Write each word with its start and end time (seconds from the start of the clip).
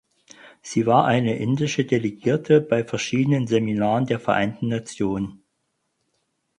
Sie 0.63 0.87
war 0.87 1.05
eine 1.05 1.37
indische 1.37 1.85
Delegierte 1.85 2.59
bei 2.59 2.83
verschiedenen 2.83 3.45
Seminaren 3.45 4.07
der 4.07 4.19
Vereinten 4.19 4.67
Nationen. 4.67 5.43